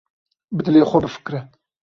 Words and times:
Bi 0.55 0.61
dilê 0.65 0.81
xwe 0.89 0.99
bifikre. 1.03 1.39